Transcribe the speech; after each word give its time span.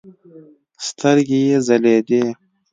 سترګې 0.87 1.39
يې 1.47 1.57
ځلېدې. 1.67 2.23